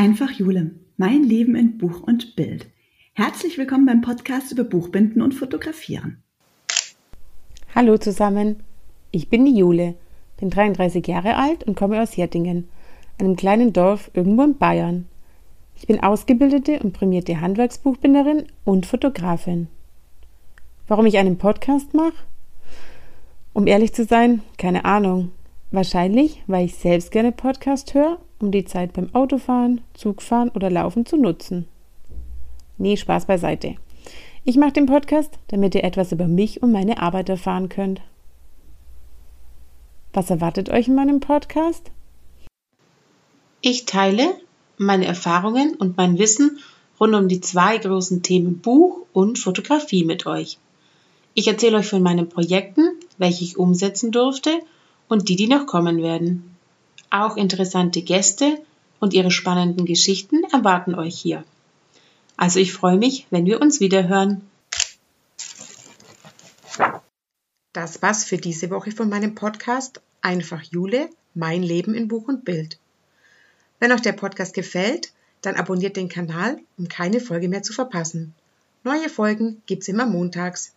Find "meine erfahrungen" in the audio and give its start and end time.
44.78-45.74